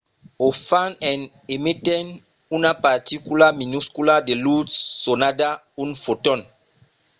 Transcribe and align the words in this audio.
o 0.45 0.47
fan 0.67 0.91
en 1.11 1.19
emetent 1.55 2.07
una 2.57 2.71
particula 2.87 3.47
minuscula 3.61 4.15
de 4.27 4.33
lutz 4.43 4.73
sonada 5.03 5.49
un 5.83 5.89
foton 6.03 6.39